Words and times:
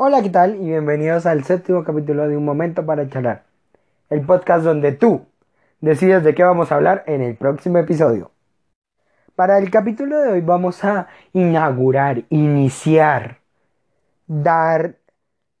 Hola, 0.00 0.22
¿qué 0.22 0.30
tal? 0.30 0.54
Y 0.54 0.66
bienvenidos 0.66 1.26
al 1.26 1.42
séptimo 1.42 1.82
capítulo 1.82 2.28
de 2.28 2.36
Un 2.36 2.44
Momento 2.44 2.86
para 2.86 3.08
Charlar, 3.08 3.42
el 4.10 4.20
podcast 4.24 4.62
donde 4.62 4.92
tú 4.92 5.26
decides 5.80 6.22
de 6.22 6.36
qué 6.36 6.44
vamos 6.44 6.70
a 6.70 6.76
hablar 6.76 7.02
en 7.08 7.20
el 7.20 7.34
próximo 7.34 7.78
episodio. 7.78 8.30
Para 9.34 9.58
el 9.58 9.72
capítulo 9.72 10.20
de 10.20 10.28
hoy 10.28 10.40
vamos 10.40 10.84
a 10.84 11.08
inaugurar, 11.32 12.22
iniciar, 12.28 13.38
dar 14.28 14.94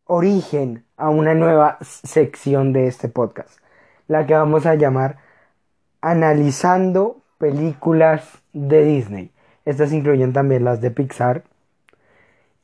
origen 0.04 0.84
a 0.96 1.10
una 1.10 1.34
nueva 1.34 1.78
sección 1.80 2.72
de 2.72 2.86
este 2.86 3.08
podcast, 3.08 3.58
la 4.06 4.24
que 4.24 4.34
vamos 4.34 4.66
a 4.66 4.76
llamar 4.76 5.16
Analizando 6.00 7.22
películas 7.38 8.38
de 8.52 8.84
Disney. 8.84 9.32
Estas 9.64 9.92
incluyen 9.92 10.32
también 10.32 10.62
las 10.62 10.80
de 10.80 10.92
Pixar, 10.92 11.42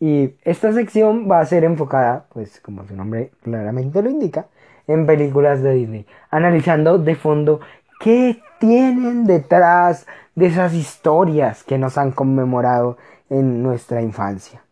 y 0.00 0.34
esta 0.42 0.72
sección 0.72 1.30
va 1.30 1.40
a 1.40 1.46
ser 1.46 1.64
enfocada, 1.64 2.26
pues 2.32 2.60
como 2.60 2.86
su 2.86 2.96
nombre 2.96 3.30
claramente 3.42 4.02
lo 4.02 4.10
indica, 4.10 4.46
en 4.86 5.06
películas 5.06 5.62
de 5.62 5.74
Disney, 5.74 6.06
analizando 6.30 6.98
de 6.98 7.14
fondo 7.14 7.60
qué 8.00 8.42
tienen 8.58 9.24
detrás 9.24 10.06
de 10.34 10.46
esas 10.46 10.74
historias 10.74 11.62
que 11.64 11.78
nos 11.78 11.96
han 11.96 12.12
conmemorado 12.12 12.98
en 13.30 13.62
nuestra 13.62 14.02
infancia. 14.02 14.62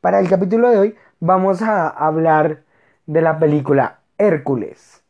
Para 0.00 0.20
el 0.20 0.28
capítulo 0.28 0.70
de 0.70 0.78
hoy 0.78 0.94
vamos 1.20 1.62
a 1.62 1.88
hablar 1.88 2.62
de 3.06 3.22
la 3.22 3.38
película 3.38 4.00
Hércules. 4.18 5.02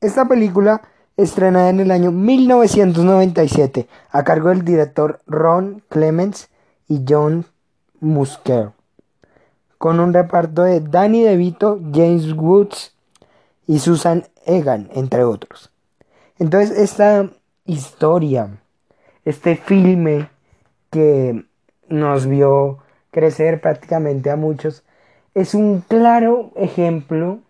Esta 0.00 0.26
película, 0.26 0.82
estrenada 1.16 1.70
en 1.70 1.80
el 1.80 1.90
año 1.90 2.12
1997, 2.12 3.88
a 4.12 4.22
cargo 4.22 4.50
del 4.50 4.64
director 4.64 5.20
Ron 5.26 5.82
Clements, 5.88 6.50
y 6.88 7.04
John 7.06 7.44
Musker, 8.00 8.70
con 9.76 10.00
un 10.00 10.12
reparto 10.12 10.62
de 10.62 10.80
Danny 10.80 11.22
DeVito, 11.22 11.78
James 11.92 12.32
Woods 12.32 12.94
y 13.66 13.78
Susan 13.78 14.24
Egan, 14.46 14.88
entre 14.94 15.24
otros. 15.24 15.70
Entonces, 16.38 16.76
esta 16.76 17.28
historia, 17.64 18.48
este 19.24 19.56
filme 19.56 20.30
que 20.90 21.44
nos 21.88 22.26
vio 22.26 22.78
crecer 23.10 23.60
prácticamente 23.60 24.30
a 24.30 24.36
muchos, 24.36 24.84
es 25.34 25.54
un 25.54 25.82
claro 25.86 26.50
ejemplo 26.56 27.40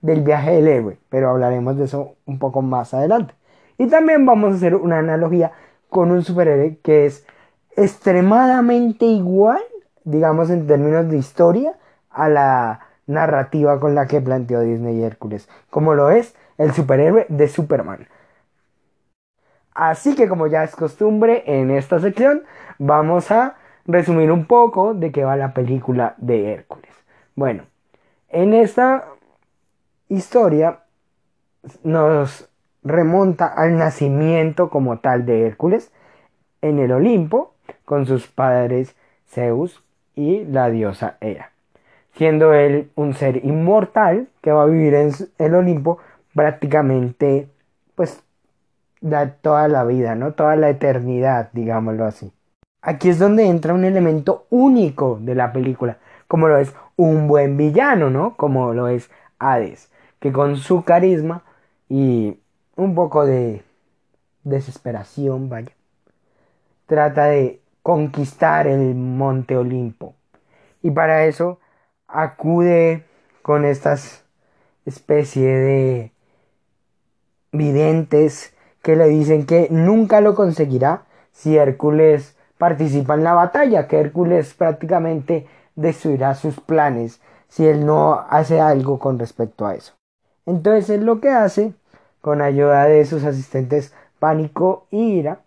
del 0.00 0.22
viaje 0.22 0.52
del 0.52 0.68
héroe, 0.68 0.98
pero 1.08 1.30
hablaremos 1.30 1.76
de 1.76 1.84
eso 1.84 2.14
un 2.26 2.38
poco 2.38 2.62
más 2.62 2.94
adelante. 2.94 3.34
Y 3.78 3.88
también 3.88 4.24
vamos 4.24 4.52
a 4.52 4.56
hacer 4.56 4.74
una 4.74 4.98
analogía 4.98 5.52
con 5.88 6.10
un 6.10 6.22
superhéroe 6.22 6.78
que 6.82 7.06
es 7.06 7.26
extremadamente 7.76 9.04
igual, 9.04 9.62
digamos 10.04 10.50
en 10.50 10.66
términos 10.66 11.08
de 11.08 11.18
historia, 11.18 11.74
a 12.10 12.28
la 12.28 12.80
narrativa 13.06 13.78
con 13.78 13.94
la 13.94 14.06
que 14.06 14.20
planteó 14.20 14.60
Disney 14.60 15.02
Hércules, 15.02 15.48
como 15.70 15.94
lo 15.94 16.10
es 16.10 16.34
el 16.58 16.72
superhéroe 16.72 17.26
de 17.28 17.48
Superman. 17.48 18.08
Así 19.74 20.16
que 20.16 20.26
como 20.26 20.46
ya 20.46 20.64
es 20.64 20.74
costumbre 20.74 21.44
en 21.46 21.70
esta 21.70 22.00
sección, 22.00 22.42
vamos 22.78 23.30
a 23.30 23.56
resumir 23.84 24.32
un 24.32 24.46
poco 24.46 24.94
de 24.94 25.12
qué 25.12 25.24
va 25.24 25.36
la 25.36 25.52
película 25.52 26.14
de 26.16 26.52
Hércules. 26.52 26.90
Bueno, 27.34 27.64
en 28.30 28.54
esta 28.54 29.04
historia 30.08 30.80
nos 31.82 32.48
remonta 32.82 33.46
al 33.46 33.76
nacimiento 33.76 34.70
como 34.70 34.98
tal 34.98 35.26
de 35.26 35.46
Hércules 35.46 35.92
en 36.62 36.78
el 36.78 36.92
Olimpo, 36.92 37.52
con 37.84 38.06
sus 38.06 38.26
padres 38.26 38.94
Zeus 39.28 39.82
y 40.14 40.44
la 40.44 40.70
diosa 40.70 41.16
Hera, 41.20 41.52
siendo 42.12 42.52
él 42.54 42.90
un 42.94 43.14
ser 43.14 43.44
inmortal 43.44 44.28
que 44.40 44.52
va 44.52 44.62
a 44.62 44.66
vivir 44.66 44.94
en 44.94 45.12
el 45.38 45.54
Olimpo 45.54 45.98
prácticamente 46.34 47.48
pues 47.94 48.22
da 49.00 49.30
toda 49.30 49.68
la 49.68 49.84
vida, 49.84 50.14
¿no? 50.14 50.32
Toda 50.32 50.56
la 50.56 50.68
eternidad, 50.68 51.50
digámoslo 51.52 52.04
así. 52.04 52.32
Aquí 52.82 53.08
es 53.08 53.18
donde 53.18 53.46
entra 53.46 53.74
un 53.74 53.84
elemento 53.84 54.46
único 54.50 55.18
de 55.20 55.34
la 55.34 55.52
película, 55.52 55.98
como 56.28 56.48
lo 56.48 56.58
es 56.58 56.72
un 56.96 57.26
buen 57.28 57.56
villano, 57.56 58.10
¿no? 58.10 58.36
Como 58.36 58.72
lo 58.72 58.88
es 58.88 59.10
Hades, 59.38 59.90
que 60.20 60.32
con 60.32 60.56
su 60.56 60.84
carisma 60.84 61.42
y 61.88 62.38
un 62.76 62.94
poco 62.94 63.26
de 63.26 63.62
desesperación, 64.44 65.48
vaya, 65.48 65.72
trata 66.86 67.26
de 67.26 67.60
conquistar 67.82 68.66
el 68.66 68.94
monte 68.94 69.56
Olimpo. 69.56 70.14
Y 70.82 70.90
para 70.90 71.26
eso 71.26 71.60
acude 72.08 73.04
con 73.42 73.64
estas 73.64 74.24
especie 74.86 75.48
de 75.48 76.12
videntes 77.52 78.54
que 78.82 78.96
le 78.96 79.08
dicen 79.08 79.46
que 79.46 79.68
nunca 79.70 80.20
lo 80.20 80.34
conseguirá 80.34 81.02
si 81.32 81.56
Hércules 81.56 82.36
participa 82.56 83.14
en 83.14 83.24
la 83.24 83.34
batalla, 83.34 83.88
que 83.88 83.98
Hércules 83.98 84.54
prácticamente 84.54 85.46
destruirá 85.74 86.34
sus 86.34 86.60
planes 86.60 87.20
si 87.48 87.66
él 87.66 87.84
no 87.84 88.24
hace 88.30 88.60
algo 88.60 88.98
con 88.98 89.18
respecto 89.18 89.66
a 89.66 89.74
eso. 89.74 89.94
Entonces 90.46 90.88
él 90.90 91.04
lo 91.04 91.20
que 91.20 91.30
hace, 91.30 91.74
con 92.20 92.40
ayuda 92.40 92.84
de 92.84 93.04
sus 93.04 93.24
asistentes 93.24 93.92
Pánico 94.18 94.86
y 94.90 95.18
Ira, 95.18 95.40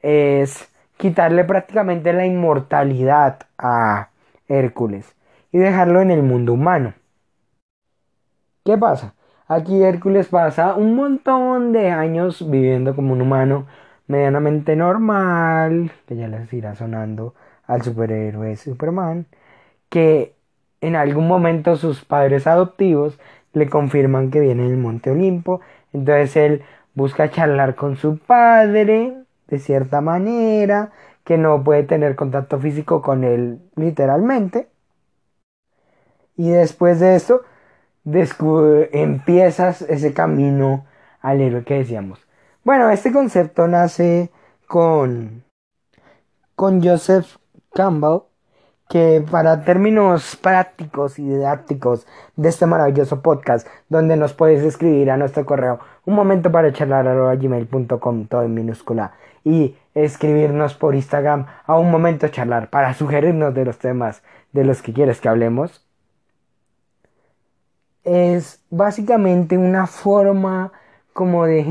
es 0.00 0.68
quitarle 1.04 1.44
prácticamente 1.44 2.14
la 2.14 2.24
inmortalidad 2.24 3.40
a 3.58 4.08
Hércules 4.48 5.14
y 5.52 5.58
dejarlo 5.58 6.00
en 6.00 6.10
el 6.10 6.22
mundo 6.22 6.54
humano. 6.54 6.94
¿Qué 8.64 8.78
pasa? 8.78 9.12
Aquí 9.46 9.82
Hércules 9.82 10.28
pasa 10.28 10.74
un 10.76 10.96
montón 10.96 11.72
de 11.72 11.90
años 11.90 12.50
viviendo 12.50 12.96
como 12.96 13.12
un 13.12 13.20
humano 13.20 13.66
medianamente 14.06 14.76
normal, 14.76 15.92
que 16.06 16.16
ya 16.16 16.26
les 16.26 16.50
irá 16.54 16.74
sonando 16.74 17.34
al 17.66 17.82
superhéroe 17.82 18.56
Superman, 18.56 19.26
que 19.90 20.34
en 20.80 20.96
algún 20.96 21.28
momento 21.28 21.76
sus 21.76 22.02
padres 22.02 22.46
adoptivos 22.46 23.20
le 23.52 23.68
confirman 23.68 24.30
que 24.30 24.40
viene 24.40 24.70
del 24.70 24.78
Monte 24.78 25.10
Olimpo, 25.10 25.60
entonces 25.92 26.34
él 26.38 26.62
busca 26.94 27.30
charlar 27.30 27.74
con 27.74 27.96
su 27.96 28.16
padre, 28.16 29.23
de 29.48 29.58
cierta 29.58 30.00
manera, 30.00 30.92
que 31.24 31.38
no 31.38 31.62
puede 31.64 31.84
tener 31.84 32.16
contacto 32.16 32.58
físico 32.58 33.02
con 33.02 33.24
él 33.24 33.60
literalmente. 33.76 34.68
Y 36.36 36.50
después 36.50 37.00
de 37.00 37.16
esto, 37.16 37.42
empiezas 38.92 39.82
ese 39.82 40.12
camino 40.12 40.84
al 41.20 41.40
héroe 41.40 41.64
que 41.64 41.74
decíamos. 41.74 42.20
Bueno, 42.64 42.90
este 42.90 43.12
concepto 43.12 43.68
nace 43.68 44.30
con, 44.66 45.44
con 46.54 46.82
Joseph 46.82 47.36
Campbell, 47.72 48.20
que 48.94 49.24
para 49.28 49.64
términos 49.64 50.36
prácticos 50.36 51.18
y 51.18 51.24
didácticos 51.24 52.06
de 52.36 52.48
este 52.48 52.64
maravilloso 52.64 53.22
podcast, 53.22 53.66
donde 53.88 54.16
nos 54.16 54.34
puedes 54.34 54.62
escribir 54.62 55.10
a 55.10 55.16
nuestro 55.16 55.44
correo 55.44 55.80
un 56.04 56.14
momento 56.14 56.52
para 56.52 56.72
charlar 56.72 57.36
gmail.com, 57.36 58.26
todo 58.28 58.44
en 58.44 58.54
minúscula, 58.54 59.14
y 59.42 59.74
escribirnos 59.96 60.74
por 60.74 60.94
Instagram 60.94 61.46
a 61.66 61.76
un 61.76 61.90
momento 61.90 62.28
charlar 62.28 62.70
para 62.70 62.94
sugerirnos 62.94 63.52
de 63.52 63.64
los 63.64 63.78
temas 63.78 64.22
de 64.52 64.62
los 64.62 64.80
que 64.80 64.92
quieres 64.92 65.20
que 65.20 65.28
hablemos. 65.28 65.84
Es 68.04 68.62
básicamente 68.70 69.58
una 69.58 69.88
forma 69.88 70.70
como 71.12 71.46
de 71.46 71.64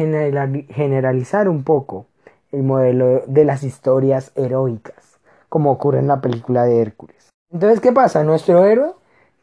generalizar 0.73 1.47
un 1.47 1.63
poco 1.63 2.06
el 2.51 2.63
modelo 2.63 3.23
de 3.28 3.45
las 3.45 3.63
historias 3.63 4.33
heroicas, 4.35 5.12
como 5.53 5.69
ocurre 5.69 6.00
en 6.00 6.08
la 6.08 6.19
película 6.19 6.64
de 6.64 6.81
Hércules. 6.81 7.30
Entonces, 7.52 7.80
¿qué 7.80 7.91
pasa? 7.91 8.24
Nuestro 8.24 8.66
héroe 8.66 8.94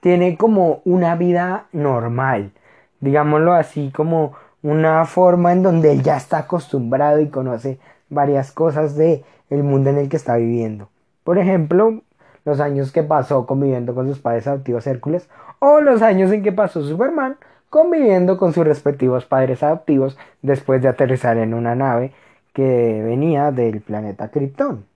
tiene 0.00 0.37
como 0.37 0.81
una 0.84 1.14
vida 1.14 1.67
normal, 1.70 2.50
digámoslo 2.99 3.52
así, 3.52 3.93
como 3.94 4.32
una 4.61 5.05
forma 5.05 5.52
en 5.52 5.62
donde 5.62 5.93
él 5.93 6.02
ya 6.02 6.17
está 6.17 6.38
acostumbrado 6.38 7.20
y 7.20 7.29
conoce 7.29 7.79
varias 8.08 8.50
cosas 8.50 8.96
de 8.96 9.23
el 9.50 9.62
mundo 9.62 9.90
en 9.90 9.99
el 9.99 10.08
que 10.08 10.17
está 10.17 10.34
viviendo. 10.34 10.88
Por 11.23 11.38
ejemplo, 11.38 12.02
los 12.44 12.58
años 12.58 12.90
que 12.90 13.05
pasó 13.05 13.46
conviviendo 13.46 13.94
con 13.94 14.08
sus 14.08 14.19
padres 14.19 14.49
adoptivos 14.49 14.88
Hércules 14.88 15.29
o 15.61 15.81
los 15.81 16.02
años 16.02 16.32
en 16.32 16.43
que 16.43 16.50
pasó 16.50 16.82
Superman 16.82 17.37
conviviendo 17.69 18.37
con 18.37 18.52
sus 18.52 18.67
respectivos 18.67 19.26
padres 19.26 19.62
adoptivos 19.62 20.19
después 20.43 20.82
de 20.82 20.88
aterrizar 20.88 21.38
en 21.38 21.55
una 21.55 21.76
nave 21.76 22.12
que 22.52 23.00
venía 23.00 23.52
del 23.52 23.81
planeta 23.81 24.32
Krypton. 24.32 24.89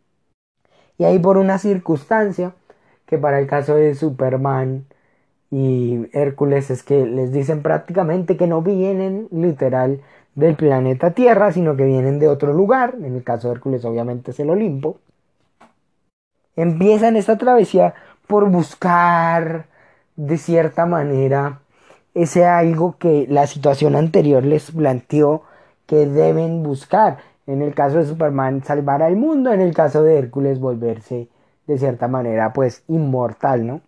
Y 0.98 1.04
ahí 1.04 1.18
por 1.18 1.36
una 1.36 1.58
circunstancia 1.58 2.52
que 3.06 3.18
para 3.18 3.38
el 3.38 3.46
caso 3.46 3.74
de 3.74 3.94
Superman 3.94 4.86
y 5.50 6.06
Hércules 6.12 6.70
es 6.70 6.82
que 6.82 7.06
les 7.06 7.32
dicen 7.32 7.62
prácticamente 7.62 8.36
que 8.36 8.46
no 8.46 8.62
vienen 8.62 9.28
literal 9.30 10.00
del 10.34 10.56
planeta 10.56 11.12
Tierra, 11.12 11.52
sino 11.52 11.76
que 11.76 11.84
vienen 11.84 12.18
de 12.18 12.28
otro 12.28 12.52
lugar, 12.52 12.94
en 12.96 13.14
el 13.14 13.22
caso 13.22 13.48
de 13.48 13.54
Hércules 13.54 13.84
obviamente 13.84 14.32
es 14.32 14.40
el 14.40 14.50
Olimpo. 14.50 14.98
Empiezan 16.56 17.16
esta 17.16 17.38
travesía 17.38 17.94
por 18.26 18.48
buscar 18.48 19.66
de 20.16 20.38
cierta 20.38 20.86
manera 20.86 21.60
ese 22.14 22.46
algo 22.46 22.96
que 22.98 23.26
la 23.28 23.46
situación 23.46 23.96
anterior 23.96 24.44
les 24.44 24.70
planteó 24.70 25.42
que 25.86 26.06
deben 26.06 26.62
buscar. 26.62 27.18
En 27.46 27.62
el 27.62 27.74
caso 27.74 27.98
de 27.98 28.06
Superman, 28.06 28.62
salvar 28.62 29.02
al 29.02 29.16
mundo, 29.16 29.52
en 29.52 29.60
el 29.60 29.74
caso 29.74 30.02
de 30.02 30.18
Hércules, 30.18 30.60
volverse 30.60 31.28
de 31.66 31.78
cierta 31.78 32.08
manera, 32.08 32.52
pues, 32.52 32.84
inmortal, 32.88 33.66
¿no? 33.66 33.80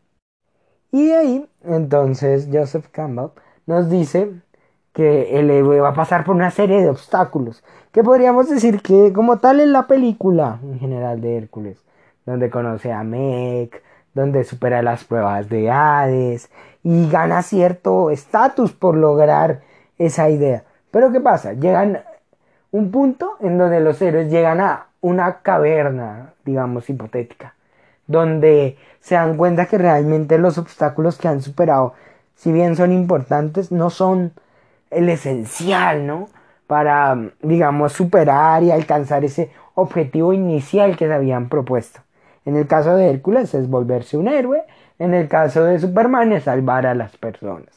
Y 0.92 1.06
de 1.06 1.16
ahí, 1.16 1.50
entonces, 1.64 2.48
Joseph 2.52 2.88
Campbell 2.90 3.30
nos 3.66 3.90
dice 3.90 4.30
que 4.92 5.38
el 5.38 5.50
héroe 5.50 5.80
va 5.80 5.90
a 5.90 5.94
pasar 5.94 6.24
por 6.24 6.34
una 6.34 6.50
serie 6.50 6.80
de 6.80 6.88
obstáculos, 6.88 7.62
que 7.92 8.02
podríamos 8.02 8.48
decir 8.48 8.80
que 8.80 9.12
como 9.12 9.38
tal 9.38 9.60
en 9.60 9.72
la 9.72 9.86
película 9.86 10.58
en 10.62 10.78
general 10.78 11.20
de 11.20 11.36
Hércules, 11.36 11.84
donde 12.24 12.48
conoce 12.50 12.92
a 12.92 13.04
Meg, 13.04 13.82
donde 14.14 14.44
supera 14.44 14.80
las 14.80 15.04
pruebas 15.04 15.50
de 15.50 15.70
Hades 15.70 16.50
y 16.82 17.10
gana 17.10 17.42
cierto 17.42 18.10
estatus 18.10 18.72
por 18.72 18.96
lograr 18.96 19.60
esa 19.98 20.30
idea. 20.30 20.64
Pero 20.90 21.12
¿qué 21.12 21.20
pasa? 21.20 21.52
Llegan 21.52 22.02
un 22.76 22.90
punto 22.90 23.36
en 23.40 23.56
donde 23.56 23.80
los 23.80 24.00
héroes 24.02 24.30
llegan 24.30 24.60
a 24.60 24.88
una 25.00 25.38
caverna, 25.40 26.34
digamos, 26.44 26.90
hipotética, 26.90 27.54
donde 28.06 28.76
se 29.00 29.14
dan 29.14 29.38
cuenta 29.38 29.64
que 29.64 29.78
realmente 29.78 30.36
los 30.36 30.58
obstáculos 30.58 31.16
que 31.16 31.28
han 31.28 31.40
superado, 31.40 31.94
si 32.34 32.52
bien 32.52 32.76
son 32.76 32.92
importantes, 32.92 33.72
no 33.72 33.88
son 33.88 34.32
el 34.90 35.08
esencial, 35.08 36.06
¿no? 36.06 36.28
Para, 36.66 37.16
digamos, 37.40 37.94
superar 37.94 38.62
y 38.62 38.70
alcanzar 38.70 39.24
ese 39.24 39.50
objetivo 39.74 40.34
inicial 40.34 40.98
que 40.98 41.06
se 41.06 41.14
habían 41.14 41.48
propuesto. 41.48 42.00
En 42.44 42.56
el 42.56 42.66
caso 42.66 42.94
de 42.94 43.08
Hércules 43.08 43.54
es 43.54 43.70
volverse 43.70 44.18
un 44.18 44.28
héroe, 44.28 44.64
en 44.98 45.14
el 45.14 45.28
caso 45.28 45.64
de 45.64 45.78
Superman 45.78 46.32
es 46.32 46.44
salvar 46.44 46.86
a 46.86 46.94
las 46.94 47.16
personas. 47.16 47.70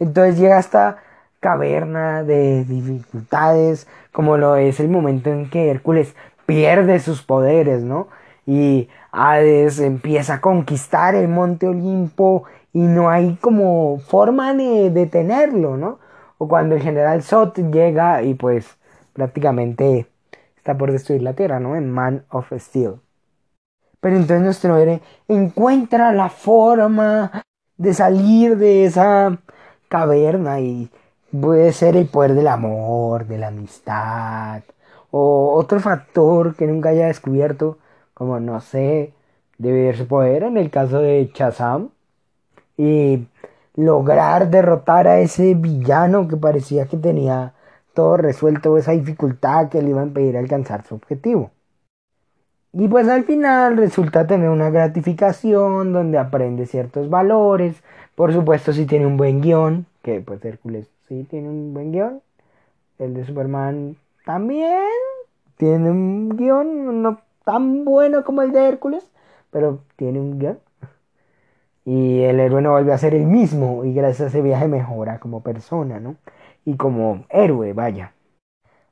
Entonces 0.00 0.36
llega 0.36 0.58
esta 0.58 0.98
caverna 1.42 2.22
de 2.22 2.64
dificultades, 2.64 3.88
como 4.12 4.36
lo 4.36 4.54
es 4.54 4.78
el 4.78 4.88
momento 4.88 5.28
en 5.28 5.50
que 5.50 5.70
Hércules 5.70 6.14
pierde 6.46 7.00
sus 7.00 7.22
poderes, 7.22 7.82
¿no? 7.82 8.06
Y 8.46 8.88
Hades 9.10 9.80
empieza 9.80 10.34
a 10.34 10.40
conquistar 10.40 11.16
el 11.16 11.26
monte 11.26 11.66
Olimpo 11.66 12.44
y 12.72 12.78
no 12.78 13.10
hay 13.10 13.34
como 13.40 13.98
forma 13.98 14.54
de 14.54 14.90
detenerlo, 14.90 15.76
¿no? 15.76 15.98
O 16.38 16.46
cuando 16.46 16.76
el 16.76 16.82
general 16.82 17.24
Sot 17.24 17.58
llega 17.72 18.22
y 18.22 18.34
pues 18.34 18.78
prácticamente 19.12 20.06
está 20.56 20.78
por 20.78 20.92
destruir 20.92 21.22
la 21.22 21.34
Tierra, 21.34 21.58
¿no? 21.58 21.74
En 21.74 21.90
Man 21.90 22.24
of 22.30 22.52
Steel. 22.56 23.00
Pero 24.00 24.14
entonces 24.14 24.42
nuestro 24.42 24.76
héroe 24.76 25.02
encuentra 25.26 26.12
la 26.12 26.28
forma 26.28 27.42
de 27.76 27.94
salir 27.94 28.56
de 28.58 28.84
esa 28.84 29.38
caverna 29.88 30.60
y 30.60 30.88
puede 31.40 31.72
ser 31.72 31.96
el 31.96 32.06
poder 32.06 32.34
del 32.34 32.48
amor, 32.48 33.26
de 33.26 33.38
la 33.38 33.48
amistad, 33.48 34.62
o 35.10 35.52
otro 35.54 35.80
factor 35.80 36.54
que 36.56 36.66
nunca 36.66 36.90
haya 36.90 37.06
descubierto, 37.06 37.78
como 38.14 38.40
no 38.40 38.60
sé, 38.60 39.12
debe 39.58 39.94
su 39.94 40.06
poder 40.06 40.44
en 40.44 40.56
el 40.58 40.70
caso 40.70 40.98
de 41.00 41.30
Chazam, 41.32 41.90
y 42.76 43.26
lograr 43.76 44.50
derrotar 44.50 45.08
a 45.08 45.20
ese 45.20 45.54
villano 45.54 46.28
que 46.28 46.36
parecía 46.36 46.86
que 46.86 46.96
tenía 46.96 47.54
todo 47.94 48.16
resuelto, 48.16 48.76
esa 48.78 48.92
dificultad 48.92 49.68
que 49.68 49.82
le 49.82 49.90
iba 49.90 50.00
a 50.02 50.06
impedir 50.06 50.36
alcanzar 50.36 50.84
su 50.84 50.94
objetivo. 50.94 51.50
Y 52.72 52.88
pues 52.88 53.08
al 53.08 53.24
final 53.24 53.76
resulta 53.76 54.26
tener 54.26 54.48
una 54.48 54.70
gratificación 54.70 55.92
donde 55.92 56.18
aprende 56.18 56.66
ciertos 56.66 57.10
valores. 57.10 57.82
Por 58.14 58.32
supuesto 58.32 58.72
si 58.72 58.86
tiene 58.86 59.06
un 59.06 59.18
buen 59.18 59.42
guion, 59.42 59.86
que 60.02 60.20
pues 60.22 60.42
Hércules 60.44 60.91
sí 61.12 61.26
tiene 61.28 61.48
un 61.48 61.74
buen 61.74 61.92
guion. 61.92 62.22
El 62.98 63.14
de 63.14 63.24
Superman 63.24 63.96
también 64.24 64.82
tiene 65.56 65.90
un 65.90 66.36
guion 66.36 67.02
no 67.02 67.18
tan 67.44 67.84
bueno 67.84 68.24
como 68.24 68.42
el 68.42 68.52
de 68.52 68.66
Hércules, 68.66 69.10
pero 69.50 69.80
tiene 69.96 70.20
un 70.20 70.38
guion. 70.38 70.58
Y 71.84 72.22
el 72.22 72.40
héroe 72.40 72.62
no 72.62 72.70
vuelve 72.70 72.92
a 72.92 72.98
ser 72.98 73.14
el 73.14 73.26
mismo 73.26 73.84
y 73.84 73.92
gracias 73.92 74.20
a 74.20 74.26
ese 74.28 74.42
viaje 74.42 74.68
mejora 74.68 75.18
como 75.18 75.42
persona, 75.42 75.98
¿no? 76.00 76.16
Y 76.64 76.76
como 76.76 77.24
héroe, 77.28 77.72
vaya. 77.72 78.14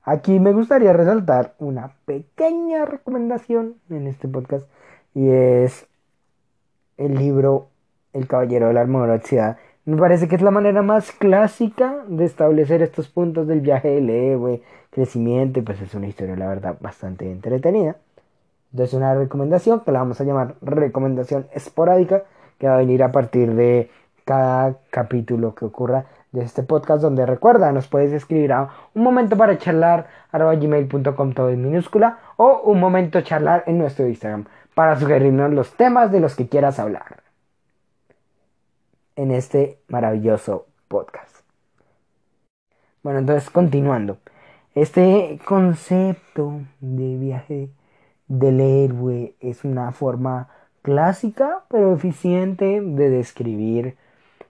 Aquí 0.03 0.41
me 0.41 0.53
gustaría 0.53 0.93
resaltar 0.93 1.55
una 1.59 1.93
pequeña 2.05 2.85
recomendación 2.85 3.77
en 3.91 4.09
este 4.09 4.27
podcast 4.27 4.69
y 5.15 5.29
es 5.29 5.87
el 6.97 7.15
libro 7.15 7.69
El 8.13 8.27
Caballero 8.27 8.69
de 8.69 8.75
la 8.75 8.81
Armorosidad. 8.81 9.59
Me 9.91 9.97
parece 9.97 10.29
que 10.29 10.37
es 10.37 10.43
la 10.43 10.53
manera 10.53 10.83
más 10.83 11.11
clásica 11.11 12.05
de 12.07 12.25
establecer 12.25 12.81
estos 12.81 13.09
puntos 13.09 13.49
del 13.49 13.61
viaje 13.61 13.89
del 13.89 14.09
héroe, 14.09 14.63
crecimiento, 14.89 15.59
y 15.59 15.63
pues 15.63 15.83
es 15.83 15.93
una 15.97 16.07
historia, 16.07 16.37
la 16.37 16.47
verdad, 16.47 16.77
bastante 16.79 17.29
entretenida. 17.29 17.97
Entonces, 18.71 18.95
una 18.95 19.17
recomendación 19.17 19.81
que 19.81 19.91
la 19.91 19.99
vamos 19.99 20.21
a 20.21 20.25
llamar 20.25 20.55
recomendación 20.63 21.49
esporádica, 21.53 22.23
que 22.57 22.69
va 22.69 22.75
a 22.75 22.79
venir 22.79 23.03
a 23.03 23.11
partir 23.11 23.53
de 23.55 23.91
cada 24.25 24.77
capítulo 24.91 25.57
que 25.57 25.65
ocurra 25.65 26.05
de 26.31 26.43
este 26.43 26.63
podcast 26.63 27.03
donde 27.03 27.27
recuerda, 27.27 27.73
nos 27.73 27.89
puedes 27.89 28.13
escribir 28.13 28.53
a 28.53 28.69
un 28.95 29.03
momento 29.03 29.37
para 29.37 29.59
charlar 29.59 30.07
arroba 30.31 30.55
gmail.com 30.55 31.33
todo 31.33 31.51
en 31.51 31.65
minúscula 31.65 32.19
o 32.37 32.61
un 32.63 32.79
momento 32.79 33.23
charlar 33.23 33.65
en 33.67 33.79
nuestro 33.79 34.07
Instagram 34.07 34.45
para 34.73 34.95
sugerirnos 35.01 35.53
los 35.53 35.73
temas 35.73 36.13
de 36.13 36.21
los 36.21 36.37
que 36.37 36.47
quieras 36.47 36.79
hablar 36.79 37.20
en 39.21 39.33
este 39.33 39.79
maravilloso 39.89 40.67
podcast. 40.89 41.45
Bueno, 43.03 43.19
entonces 43.19 43.51
continuando. 43.51 44.17
Este 44.75 45.39
concepto 45.45 46.63
de 46.81 47.19
viaje 47.19 47.69
del 48.29 48.61
héroe 48.61 49.35
es 49.41 49.65
una 49.65 49.93
forma 49.93 50.49
clásica 50.81 51.65
pero 51.69 51.95
eficiente 51.95 52.81
de 52.81 53.11
describir 53.11 53.97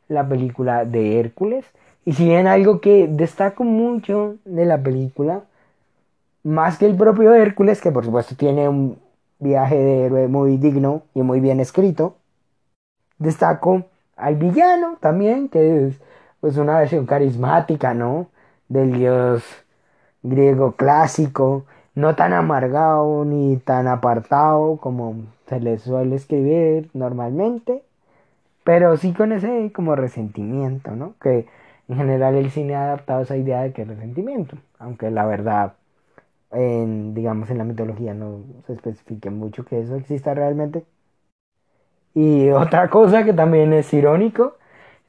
la 0.06 0.28
película 0.28 0.84
de 0.84 1.19
Hércules. 1.19 1.64
Y 2.05 2.12
si 2.12 2.26
bien 2.26 2.46
algo 2.46 2.81
que 2.81 3.08
destaco 3.08 3.64
mucho 3.64 4.37
de 4.44 4.67
la 4.67 4.81
película, 4.81 5.43
más 6.44 6.78
que 6.78 6.87
el 6.87 6.94
propio 6.96 7.34
Hércules, 7.34 7.81
que 7.81 7.90
por 7.90 8.05
supuesto 8.05 8.37
tiene 8.37 8.69
un 8.69 9.00
viaje 9.40 9.76
de 9.76 10.05
héroe 10.06 10.28
muy 10.28 10.58
digno 10.58 11.02
y 11.12 11.22
muy 11.22 11.40
bien 11.40 11.58
escrito, 11.58 12.14
destaco 13.19 13.90
al 14.20 14.36
villano 14.36 14.98
también, 15.00 15.48
que 15.48 15.86
es 15.86 16.00
pues 16.41 16.56
una 16.56 16.79
versión 16.79 17.06
carismática, 17.06 17.94
¿no? 17.94 18.29
Del 18.69 18.93
dios 18.93 19.44
griego 20.22 20.72
clásico, 20.72 21.67
no 21.94 22.15
tan 22.17 22.32
amargado 22.32 23.24
ni 23.24 23.56
tan 23.58 23.89
apartado 23.89 24.77
como 24.79 25.17
se 25.46 25.60
le 25.60 25.79
suele 25.79 26.17
escribir 26.17 26.91
normalmente, 26.94 27.82
pero 28.65 28.96
sí 28.96 29.12
con 29.12 29.32
ese 29.32 29.72
como 29.72 29.96
resentimiento, 29.96 30.93
¿no? 30.96 31.15
Que 31.20 31.46
en 31.89 31.96
general 31.96 32.36
el 32.36 32.50
cine 32.50 32.77
ha 32.77 32.84
adaptado 32.84 33.22
esa 33.22 33.36
idea 33.36 33.62
de 33.62 33.72
que 33.72 33.82
es 33.82 33.89
resentimiento, 33.89 34.56
aunque 34.79 35.10
la 35.10 35.27
verdad, 35.27 35.74
en, 36.53 37.15
digamos, 37.15 37.50
en 37.50 37.58
la 37.58 37.65
mitología 37.65 38.15
no 38.15 38.41
se 38.67 38.74
especifique 38.74 39.31
mucho 39.31 39.65
que 39.65 39.81
eso 39.81 39.96
exista 39.96 40.34
realmente. 40.34 40.84
Y 42.14 42.50
otra 42.50 42.88
cosa 42.90 43.24
que 43.24 43.32
también 43.32 43.72
es 43.72 43.93
irónico 43.93 44.56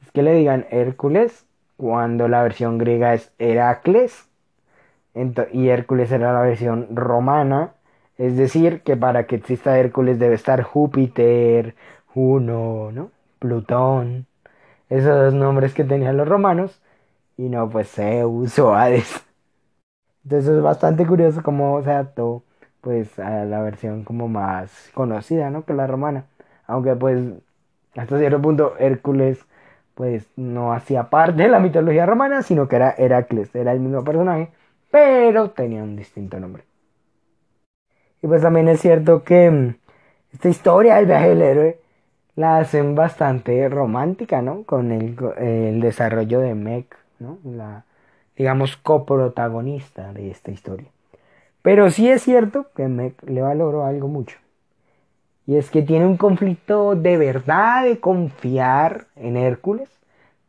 es 0.02 0.10
que 0.12 0.22
le 0.22 0.34
digan 0.34 0.66
Hércules 0.70 1.46
cuando 1.76 2.28
la 2.28 2.42
versión 2.42 2.78
griega 2.78 3.14
es 3.14 3.32
Heracles 3.38 4.28
y 5.52 5.68
Hércules 5.68 6.10
era 6.12 6.32
la 6.32 6.42
versión 6.42 6.88
romana. 6.94 7.74
Es 8.18 8.36
decir, 8.36 8.82
que 8.82 8.96
para 8.96 9.26
que 9.26 9.36
exista 9.36 9.78
Hércules 9.78 10.18
debe 10.18 10.34
estar 10.34 10.62
Júpiter, 10.62 11.74
Juno, 12.06 12.90
¿no? 12.92 13.10
Plutón, 13.38 14.26
esos 14.90 15.34
nombres 15.34 15.74
que 15.74 15.84
tenían 15.84 16.16
los 16.16 16.28
romanos, 16.28 16.80
y 17.36 17.48
no 17.48 17.68
pues 17.70 17.90
Zeus 17.90 18.58
o 18.58 18.74
Hades. 18.74 19.24
Entonces 20.24 20.50
es 20.56 20.62
bastante 20.62 21.06
curioso 21.06 21.42
cómo 21.42 21.82
se 21.82 21.90
adaptó 21.90 22.42
pues 22.80 23.18
a 23.18 23.44
la 23.44 23.60
versión 23.62 24.04
como 24.04 24.28
más 24.28 24.90
conocida, 24.94 25.50
¿no? 25.50 25.64
Que 25.64 25.74
la 25.74 25.86
romana. 25.86 26.26
Aunque 26.72 26.96
pues 26.96 27.20
hasta 27.94 28.18
cierto 28.18 28.40
punto 28.40 28.74
Hércules 28.78 29.44
pues 29.94 30.26
no 30.36 30.72
hacía 30.72 31.10
parte 31.10 31.42
de 31.42 31.48
la 31.48 31.60
mitología 31.60 32.06
romana, 32.06 32.42
sino 32.42 32.66
que 32.66 32.76
era 32.76 32.94
Heracles, 32.96 33.54
era 33.54 33.72
el 33.72 33.80
mismo 33.80 34.02
personaje, 34.02 34.48
pero 34.90 35.50
tenía 35.50 35.82
un 35.82 35.96
distinto 35.96 36.40
nombre. 36.40 36.64
Y 38.22 38.26
pues 38.26 38.40
también 38.40 38.68
es 38.68 38.80
cierto 38.80 39.22
que 39.22 39.50
mm, 39.50 39.74
esta 40.32 40.48
historia 40.48 40.96
del 40.96 41.06
viaje 41.06 41.28
del 41.28 41.42
héroe 41.42 41.78
la 42.36 42.58
hacen 42.58 42.94
bastante 42.94 43.68
romántica, 43.68 44.40
¿no? 44.40 44.62
Con 44.64 44.90
el, 44.92 45.80
desarrollo 45.80 46.40
de 46.40 46.54
Meg, 46.54 46.86
¿no? 47.18 47.38
La, 47.44 47.84
digamos, 48.34 48.78
coprotagonista 48.78 50.14
de 50.14 50.30
esta 50.30 50.50
historia. 50.50 50.88
Pero 51.60 51.90
sí 51.90 52.08
es 52.08 52.22
cierto 52.22 52.66
que 52.74 52.88
Meg 52.88 53.14
le 53.28 53.42
valoró 53.42 53.84
algo 53.84 54.08
mucho. 54.08 54.38
Y 55.46 55.56
es 55.56 55.70
que 55.70 55.82
tiene 55.82 56.06
un 56.06 56.16
conflicto 56.16 56.94
de 56.94 57.16
verdad 57.16 57.84
de 57.84 57.98
confiar 57.98 59.06
en 59.16 59.36
Hércules. 59.36 59.88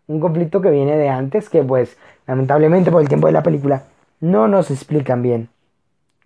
Un 0.08 0.20
conflicto 0.20 0.62
que 0.62 0.70
viene 0.70 0.98
de 0.98 1.10
antes, 1.10 1.50
que 1.50 1.64
pues 1.64 1.98
lamentablemente 2.28 2.92
por 2.92 3.02
el 3.02 3.08
tiempo 3.08 3.28
de 3.28 3.34
la 3.34 3.44
película 3.44 3.84
no 4.20 4.48
nos 4.48 4.72
explican 4.72 5.22
bien 5.22 5.50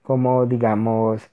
cómo, 0.03 0.45
digamos, 0.45 1.29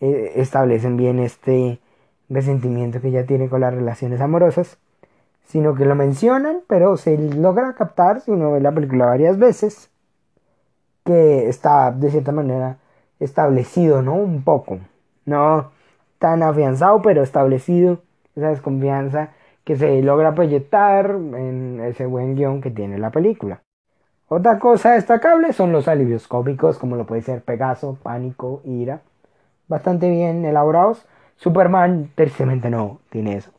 eh, 0.00 0.32
establecen 0.36 0.96
bien 0.96 1.18
este 1.18 1.80
resentimiento 2.28 3.00
que 3.00 3.10
ya 3.10 3.24
tiene 3.24 3.48
con 3.48 3.60
las 3.60 3.74
relaciones 3.74 4.20
amorosas, 4.20 4.78
sino 5.44 5.74
que 5.74 5.84
lo 5.84 5.94
mencionan, 5.94 6.60
pero 6.66 6.96
se 6.96 7.16
logra 7.16 7.74
captar, 7.74 8.20
si 8.20 8.30
uno 8.30 8.52
ve 8.52 8.60
la 8.60 8.72
película 8.72 9.06
varias 9.06 9.38
veces, 9.38 9.90
que 11.04 11.48
está 11.48 11.92
de 11.92 12.10
cierta 12.10 12.32
manera 12.32 12.78
establecido, 13.20 14.02
¿no? 14.02 14.14
Un 14.14 14.42
poco, 14.42 14.80
no 15.24 15.75
tan 16.18 16.42
afianzado, 16.42 17.02
pero 17.02 17.22
establecido 17.22 18.00
esa 18.34 18.50
desconfianza 18.50 19.30
que 19.64 19.76
se 19.76 20.02
logra 20.02 20.34
proyectar 20.34 21.10
en 21.10 21.80
ese 21.80 22.06
buen 22.06 22.36
guion 22.36 22.60
que 22.60 22.70
tiene 22.70 22.98
la 22.98 23.10
película. 23.10 23.62
Otra 24.28 24.58
cosa 24.58 24.92
destacable 24.92 25.52
son 25.52 25.72
los 25.72 25.88
alivios 25.88 26.28
cómicos, 26.28 26.78
como 26.78 26.96
lo 26.96 27.06
puede 27.06 27.22
ser 27.22 27.42
Pegaso, 27.42 27.98
Pánico, 28.02 28.60
Ira, 28.64 29.00
bastante 29.68 30.10
bien 30.10 30.44
elaborados. 30.44 31.06
Superman 31.36 32.10
tristemente 32.14 32.70
no 32.70 33.00
tiene 33.10 33.36
eso, 33.36 33.50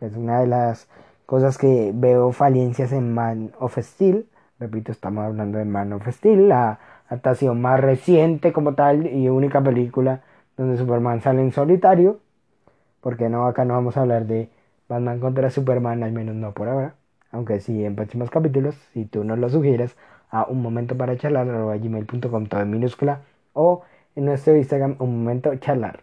es 0.00 0.16
una 0.16 0.40
de 0.40 0.46
las 0.46 0.88
cosas 1.26 1.58
que 1.58 1.92
veo 1.94 2.32
falencias 2.32 2.92
en 2.92 3.12
Man 3.12 3.52
of 3.58 3.76
Steel. 3.78 4.26
Repito, 4.58 4.92
estamos 4.92 5.24
hablando 5.24 5.58
de 5.58 5.64
Man 5.64 5.92
of 5.92 6.06
Steel, 6.08 6.48
la 6.48 6.78
adaptación 7.08 7.60
más 7.60 7.80
reciente 7.80 8.52
como 8.52 8.74
tal 8.74 9.06
y 9.06 9.28
única 9.28 9.62
película 9.62 10.22
donde 10.58 10.76
Superman 10.76 11.22
sale 11.22 11.40
en 11.40 11.52
solitario. 11.52 12.20
Porque 13.00 13.30
no, 13.30 13.46
acá 13.46 13.64
no 13.64 13.74
vamos 13.74 13.96
a 13.96 14.02
hablar 14.02 14.26
de 14.26 14.50
Batman 14.88 15.20
contra 15.20 15.50
Superman, 15.50 16.02
al 16.02 16.12
menos 16.12 16.34
no 16.34 16.52
por 16.52 16.68
ahora. 16.68 16.94
Aunque 17.30 17.60
sí, 17.60 17.84
en 17.84 17.94
próximos 17.94 18.28
capítulos, 18.30 18.74
si 18.92 19.06
tú 19.06 19.24
nos 19.24 19.38
lo 19.38 19.48
sugieres, 19.48 19.96
a 20.30 20.44
un 20.44 20.60
momento 20.60 20.96
para 20.96 21.16
charlar, 21.16 21.46
gmail.com 21.46 22.46
todo 22.46 22.60
en 22.60 22.70
minúscula, 22.70 23.22
o 23.52 23.82
en 24.16 24.26
nuestro 24.26 24.56
Instagram, 24.56 24.96
un 24.98 25.22
momento 25.22 25.54
charlar. 25.56 26.00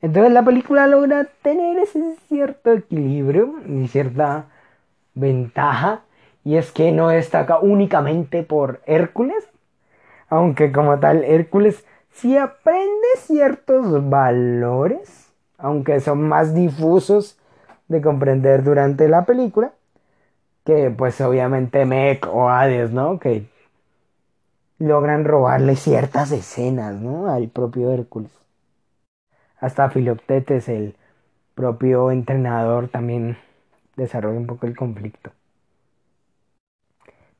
Entonces 0.00 0.32
la 0.32 0.44
película 0.44 0.86
logra 0.86 1.28
tener 1.42 1.78
ese 1.78 2.16
cierto 2.28 2.72
equilibrio 2.72 3.54
y 3.66 3.86
cierta 3.88 4.46
ventaja, 5.14 6.02
y 6.44 6.56
es 6.56 6.72
que 6.72 6.90
no 6.90 7.08
destaca 7.08 7.60
únicamente 7.60 8.42
por 8.42 8.80
Hércules, 8.86 9.48
aunque 10.28 10.72
como 10.72 10.98
tal 10.98 11.22
Hércules 11.24 11.86
sí 12.12 12.36
aprende 12.36 13.08
ciertos 13.18 14.08
valores, 14.08 15.32
aunque 15.58 16.00
son 16.00 16.28
más 16.28 16.54
difusos 16.54 17.38
de 17.88 18.00
comprender 18.00 18.62
durante 18.62 19.08
la 19.08 19.24
película, 19.24 19.72
que 20.64 20.90
pues 20.90 21.20
obviamente 21.20 21.84
Mech 21.84 22.26
o 22.26 22.48
Hades, 22.48 22.92
¿no? 22.92 23.18
Que 23.18 23.46
logran 24.78 25.24
robarle 25.24 25.76
ciertas 25.76 26.32
escenas, 26.32 26.94
¿no? 26.94 27.30
Al 27.30 27.48
propio 27.48 27.92
Hércules. 27.92 28.30
Hasta 29.60 29.90
Filoctetes, 29.90 30.68
el 30.68 30.96
propio 31.54 32.10
entrenador, 32.10 32.88
también 32.88 33.36
desarrolla 33.96 34.38
un 34.38 34.46
poco 34.46 34.66
el 34.66 34.76
conflicto. 34.76 35.30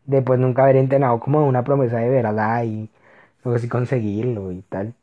De 0.05 0.23
pues 0.23 0.39
nunca 0.39 0.65
haber 0.65 0.77
entrenado 0.77 1.19
como 1.21 1.47
una 1.47 1.65
promesa 1.65 1.99
de 1.99 2.09
verdad 2.11 2.65
y 2.65 2.91
luego 3.45 3.59
sí 3.59 3.69
conseguirlo 3.69 4.53
y 4.53 4.63
tal. 4.63 4.95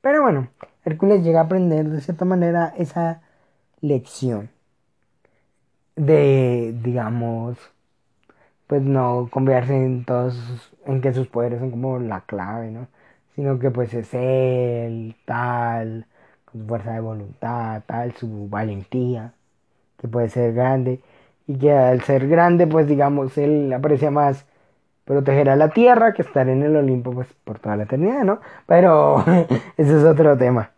Pero 0.00 0.22
bueno, 0.22 0.48
Hércules 0.84 1.22
llega 1.24 1.40
a 1.40 1.44
aprender 1.44 1.88
de 1.88 2.00
cierta 2.00 2.24
manera 2.24 2.74
esa 2.76 3.22
lección 3.80 4.50
de, 5.96 6.74
digamos, 6.82 7.58
pues 8.66 8.82
no 8.82 9.28
confiarse 9.30 9.74
en 9.76 10.04
todos, 10.04 10.72
en 10.86 11.00
que 11.00 11.12
sus 11.12 11.28
poderes 11.28 11.60
son 11.60 11.70
como 11.70 11.98
la 11.98 12.22
clave, 12.22 12.70
¿no? 12.70 12.88
Sino 13.36 13.58
que 13.58 13.70
pues 13.70 13.94
es 13.94 14.12
él, 14.14 15.16
tal, 15.24 16.06
con 16.46 16.62
su 16.62 16.68
fuerza 16.68 16.92
de 16.92 17.00
voluntad, 17.00 17.82
tal, 17.86 18.12
su 18.12 18.48
valentía, 18.48 19.34
que 19.98 20.08
puede 20.08 20.28
ser 20.30 20.54
grande, 20.54 21.00
y 21.46 21.58
que 21.58 21.72
al 21.72 22.02
ser 22.02 22.28
grande, 22.28 22.66
pues 22.66 22.86
digamos, 22.88 23.38
él 23.38 23.72
aprecia 23.72 24.10
más 24.10 24.46
proteger 25.12 25.50
a 25.50 25.56
la 25.56 25.70
tierra 25.70 26.12
que 26.14 26.22
estar 26.22 26.48
en 26.48 26.62
el 26.62 26.76
Olimpo, 26.76 27.12
pues 27.12 27.28
por 27.44 27.58
toda 27.58 27.76
la 27.76 27.84
eternidad, 27.84 28.24
¿no? 28.24 28.40
Pero 28.66 29.24
ese 29.76 29.98
es 29.98 30.04
otro 30.04 30.36
tema. 30.36 30.70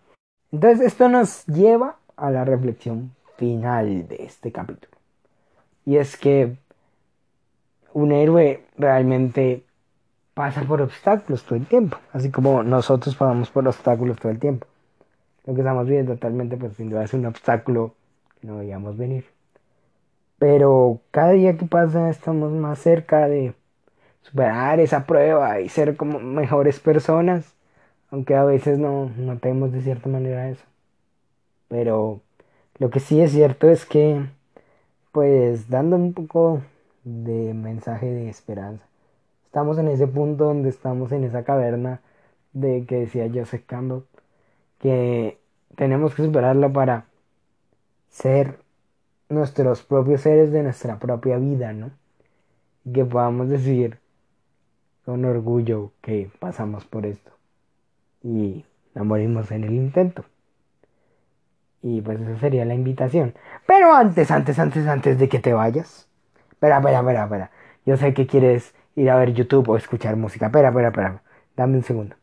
Entonces 0.52 0.86
esto 0.86 1.08
nos 1.08 1.46
lleva 1.46 1.96
a 2.16 2.30
la 2.30 2.44
reflexión 2.44 3.12
final 3.36 4.06
de 4.08 4.24
este 4.24 4.52
capítulo. 4.52 4.92
Y 5.84 5.96
es 5.96 6.16
que 6.16 6.56
un 7.92 8.12
héroe 8.12 8.64
realmente 8.76 9.64
pasa 10.34 10.62
por 10.62 10.82
obstáculos 10.82 11.44
todo 11.44 11.56
el 11.56 11.66
tiempo, 11.66 11.98
así 12.12 12.30
como 12.30 12.62
nosotros 12.62 13.14
pasamos 13.14 13.50
por 13.50 13.66
obstáculos 13.66 14.18
todo 14.18 14.32
el 14.32 14.38
tiempo 14.38 14.66
lo 15.46 15.54
que 15.54 15.60
estamos 15.60 15.86
viendo 15.86 16.14
totalmente, 16.14 16.56
pues 16.56 16.74
sin 16.76 16.90
duda 16.90 17.04
es 17.04 17.12
un 17.14 17.26
obstáculo 17.26 17.94
que 18.40 18.46
no 18.46 18.58
veíamos 18.58 18.96
venir. 18.96 19.26
Pero 20.38 21.00
cada 21.10 21.32
día 21.32 21.56
que 21.56 21.66
pasa 21.66 22.10
estamos 22.10 22.52
más 22.52 22.78
cerca 22.78 23.28
de 23.28 23.54
superar 24.24 24.80
esa 24.80 25.06
prueba 25.06 25.60
y 25.60 25.68
ser 25.68 25.96
como 25.96 26.18
mejores 26.18 26.80
personas, 26.80 27.54
aunque 28.10 28.34
a 28.34 28.44
veces 28.44 28.78
no 28.78 29.10
notemos 29.16 29.72
de 29.72 29.82
cierta 29.82 30.08
manera 30.08 30.48
eso. 30.48 30.64
Pero 31.68 32.20
lo 32.78 32.90
que 32.90 33.00
sí 33.00 33.20
es 33.20 33.32
cierto 33.32 33.68
es 33.68 33.84
que, 33.84 34.26
pues 35.12 35.68
dando 35.68 35.96
un 35.96 36.14
poco 36.14 36.62
de 37.04 37.54
mensaje 37.54 38.06
de 38.06 38.28
esperanza, 38.30 38.84
estamos 39.46 39.78
en 39.78 39.88
ese 39.88 40.06
punto 40.06 40.44
donde 40.46 40.70
estamos 40.70 41.12
en 41.12 41.24
esa 41.24 41.44
caverna 41.44 42.00
de 42.52 42.86
que 42.86 43.00
decía 43.00 43.30
Joseph 43.32 43.64
Campbell, 43.66 44.02
que 44.78 45.38
tenemos 45.76 46.14
que 46.14 46.24
superarlo 46.24 46.72
para 46.72 47.06
ser 48.08 48.58
nuestros 49.28 49.82
propios 49.82 50.22
seres 50.22 50.50
de 50.52 50.62
nuestra 50.62 50.98
propia 50.98 51.36
vida, 51.38 51.72
¿no? 51.72 51.90
Que 52.92 53.04
podamos 53.04 53.48
decir 53.48 53.98
con 55.04 55.24
orgullo 55.24 55.92
que 56.00 56.30
pasamos 56.38 56.84
por 56.84 57.06
esto 57.06 57.32
y 58.22 58.64
no 58.94 59.04
morimos 59.04 59.50
en 59.50 59.64
el 59.64 59.74
intento. 59.74 60.24
Y 61.82 62.00
pues 62.00 62.20
esa 62.20 62.38
sería 62.38 62.64
la 62.64 62.74
invitación. 62.74 63.34
Pero 63.66 63.94
antes, 63.94 64.30
antes, 64.30 64.58
antes, 64.58 64.86
antes 64.86 65.18
de 65.18 65.28
que 65.28 65.38
te 65.38 65.52
vayas. 65.52 66.08
Espera, 66.50 66.78
espera, 66.78 67.00
espera, 67.00 67.24
espera. 67.24 67.50
Yo 67.84 67.96
sé 67.98 68.14
que 68.14 68.26
quieres 68.26 68.74
ir 68.96 69.10
a 69.10 69.16
ver 69.16 69.34
YouTube 69.34 69.68
o 69.68 69.76
escuchar 69.76 70.16
música. 70.16 70.46
Espera, 70.46 70.68
espera, 70.68 70.88
espera. 70.88 71.22
Dame 71.56 71.76
un 71.76 71.82
segundo 71.82 72.16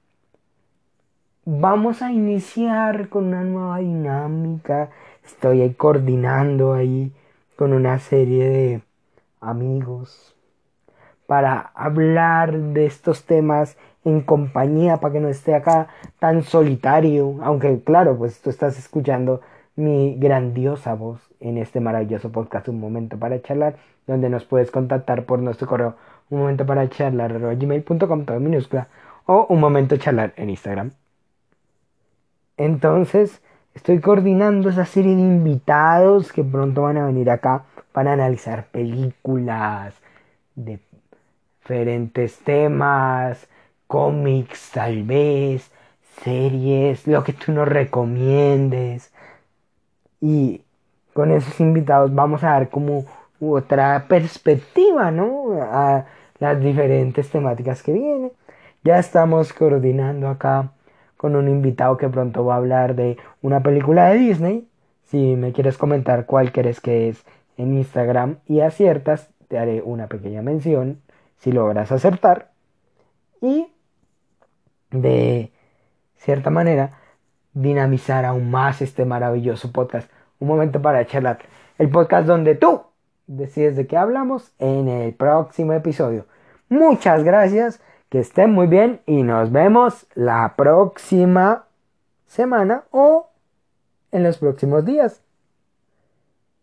vamos 1.45 2.01
a 2.01 2.11
iniciar 2.11 3.09
con 3.09 3.25
una 3.25 3.43
nueva 3.43 3.79
dinámica. 3.79 4.89
Estoy 5.25 5.61
ahí 5.61 5.73
coordinando 5.73 6.73
ahí 6.73 7.11
con 7.55 7.73
una 7.73 7.99
serie 7.99 8.49
de 8.49 8.81
amigos 9.39 10.35
para 11.31 11.71
hablar 11.75 12.51
de 12.51 12.85
estos 12.85 13.23
temas 13.23 13.77
en 14.03 14.19
compañía 14.19 14.97
para 14.97 15.13
que 15.13 15.21
no 15.21 15.29
esté 15.29 15.55
acá 15.55 15.87
tan 16.19 16.43
solitario, 16.43 17.37
aunque 17.41 17.81
claro, 17.85 18.17
pues 18.17 18.41
tú 18.41 18.49
estás 18.49 18.77
escuchando 18.77 19.39
mi 19.77 20.17
grandiosa 20.19 20.93
voz 20.93 21.21
en 21.39 21.57
este 21.57 21.79
maravilloso 21.79 22.33
podcast 22.33 22.67
Un 22.67 22.81
Momento 22.81 23.17
para 23.17 23.41
Charlar, 23.41 23.77
donde 24.07 24.29
nos 24.29 24.43
puedes 24.43 24.71
contactar 24.71 25.23
por 25.23 25.39
nuestro 25.39 25.69
correo 25.69 25.95
un 26.29 26.39
momento 26.39 26.65
para 26.65 26.89
charlar 26.89 27.39
todo 27.39 28.39
minúscula 28.41 28.89
o 29.25 29.45
un 29.47 29.61
momento 29.61 29.95
charlar 29.95 30.33
en 30.35 30.49
Instagram. 30.49 30.91
Entonces, 32.57 33.41
estoy 33.73 34.01
coordinando 34.01 34.67
esa 34.67 34.83
serie 34.83 35.15
de 35.15 35.21
invitados 35.21 36.33
que 36.33 36.43
pronto 36.43 36.81
van 36.81 36.97
a 36.97 37.05
venir 37.05 37.29
acá 37.29 37.63
para 37.93 38.11
analizar 38.11 38.65
películas 38.65 39.95
de 40.55 40.90
diferentes 41.61 42.39
temas, 42.39 43.47
cómics 43.87 44.71
tal 44.73 45.03
vez, 45.03 45.71
series, 46.23 47.07
lo 47.07 47.23
que 47.23 47.33
tú 47.33 47.51
nos 47.51 47.67
recomiendes. 47.67 49.13
Y 50.19 50.61
con 51.13 51.31
esos 51.31 51.59
invitados 51.59 52.13
vamos 52.13 52.43
a 52.43 52.51
dar 52.51 52.69
como 52.69 53.05
otra 53.39 54.05
perspectiva, 54.07 55.11
¿no? 55.11 55.61
A 55.61 56.05
las 56.39 56.59
diferentes 56.59 57.29
temáticas 57.29 57.83
que 57.83 57.93
vienen. 57.93 58.31
Ya 58.83 58.97
estamos 58.97 59.53
coordinando 59.53 60.27
acá 60.27 60.71
con 61.17 61.35
un 61.35 61.47
invitado 61.47 61.97
que 61.97 62.09
pronto 62.09 62.43
va 62.45 62.55
a 62.55 62.57
hablar 62.57 62.95
de 62.95 63.17
una 63.41 63.61
película 63.61 64.09
de 64.09 64.17
Disney. 64.17 64.67
Si 65.05 65.35
me 65.35 65.53
quieres 65.53 65.77
comentar 65.77 66.25
cuál 66.25 66.51
crees 66.51 66.81
que 66.81 67.09
es 67.09 67.23
en 67.57 67.75
Instagram 67.75 68.37
y 68.47 68.61
aciertas, 68.61 69.29
te 69.47 69.59
haré 69.59 69.81
una 69.83 70.07
pequeña 70.07 70.41
mención 70.41 71.01
si 71.41 71.51
logras 71.51 71.91
acertar. 71.91 72.51
Y 73.41 73.67
de 74.91 75.51
cierta 76.15 76.49
manera, 76.49 76.99
dinamizar 77.53 78.25
aún 78.25 78.51
más 78.51 78.81
este 78.81 79.05
maravilloso 79.05 79.71
podcast. 79.71 80.09
Un 80.39 80.47
momento 80.47 80.81
para 80.81 81.05
charlar. 81.05 81.39
El 81.77 81.89
podcast 81.89 82.27
donde 82.27 82.55
tú 82.55 82.83
decides 83.27 83.75
de 83.75 83.87
qué 83.87 83.97
hablamos 83.97 84.51
en 84.59 84.87
el 84.87 85.13
próximo 85.13 85.73
episodio. 85.73 86.25
Muchas 86.69 87.23
gracias, 87.23 87.81
que 88.09 88.19
estén 88.19 88.51
muy 88.51 88.67
bien 88.67 89.01
y 89.05 89.23
nos 89.23 89.51
vemos 89.51 90.05
la 90.13 90.53
próxima 90.55 91.65
semana 92.27 92.83
o 92.91 93.29
en 94.11 94.23
los 94.23 94.37
próximos 94.37 94.85
días. 94.85 95.21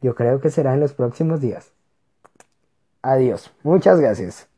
Yo 0.01 0.15
creo 0.15 0.41
que 0.41 0.51
será 0.51 0.75
en 0.75 0.81
los 0.81 0.93
próximos 0.93 1.41
días. 1.41 1.73
Adiós. 3.03 3.53
Muchas 3.63 4.01
gracias. 4.01 4.47